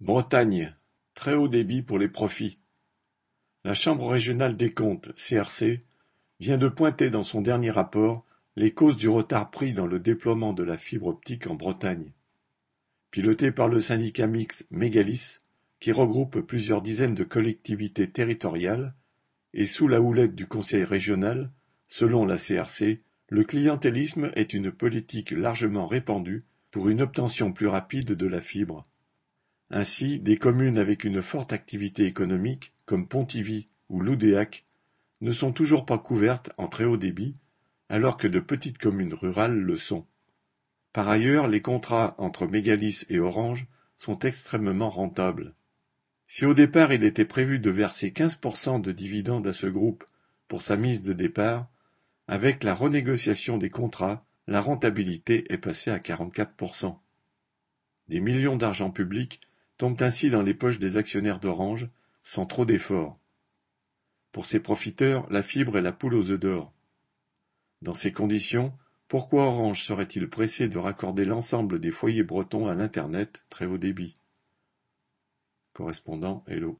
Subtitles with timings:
[0.00, 0.74] Bretagne:
[1.12, 2.56] très haut débit pour les profits.
[3.64, 5.78] La Chambre régionale des comptes (CRC)
[6.40, 8.24] vient de pointer dans son dernier rapport
[8.56, 12.14] les causes du retard pris dans le déploiement de la fibre optique en Bretagne.
[13.10, 15.36] Piloté par le syndicat mixte Mégalis,
[15.80, 18.94] qui regroupe plusieurs dizaines de collectivités territoriales,
[19.52, 21.52] et sous la houlette du conseil régional,
[21.88, 28.12] selon la CRC, le clientélisme est une politique largement répandue pour une obtention plus rapide
[28.12, 28.82] de la fibre.
[29.70, 34.64] Ainsi, des communes avec une forte activité économique, comme Pontivy ou Loudéac,
[35.20, 37.34] ne sont toujours pas couvertes en très haut débit,
[37.88, 40.06] alors que de petites communes rurales le sont.
[40.92, 43.66] Par ailleurs, les contrats entre Mégalis et Orange
[43.96, 45.54] sont extrêmement rentables.
[46.26, 50.04] Si au départ il était prévu de verser 15% de dividendes à ce groupe
[50.48, 51.68] pour sa mise de départ,
[52.26, 56.96] avec la renégociation des contrats, la rentabilité est passée à 44%.
[58.08, 59.40] Des millions d'argent public
[59.80, 61.88] tombent ainsi dans les poches des actionnaires d'Orange,
[62.22, 63.18] sans trop d'efforts.
[64.30, 66.74] Pour ces profiteurs, la fibre est la poule aux œufs d'or.
[67.80, 68.74] Dans ces conditions,
[69.08, 74.18] pourquoi Orange serait-il pressé de raccorder l'ensemble des foyers bretons à l'Internet très haut débit?
[75.72, 76.78] Correspondant Hello.